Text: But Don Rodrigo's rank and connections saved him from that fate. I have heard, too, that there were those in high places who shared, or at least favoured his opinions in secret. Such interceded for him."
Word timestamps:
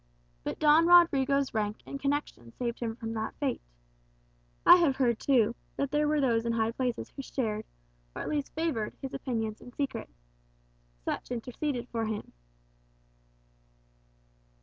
But 0.43 0.57
Don 0.57 0.87
Rodrigo's 0.87 1.53
rank 1.53 1.83
and 1.85 1.99
connections 2.01 2.55
saved 2.55 2.79
him 2.79 2.95
from 2.95 3.13
that 3.13 3.35
fate. 3.39 3.61
I 4.65 4.77
have 4.77 4.95
heard, 4.95 5.19
too, 5.19 5.53
that 5.75 5.91
there 5.91 6.07
were 6.07 6.19
those 6.19 6.43
in 6.43 6.53
high 6.53 6.71
places 6.71 7.11
who 7.11 7.21
shared, 7.21 7.65
or 8.15 8.23
at 8.23 8.27
least 8.29 8.51
favoured 8.55 8.95
his 8.99 9.13
opinions 9.13 9.61
in 9.61 9.71
secret. 9.73 10.09
Such 11.05 11.29
interceded 11.29 11.87
for 11.89 12.07
him." 12.07 12.33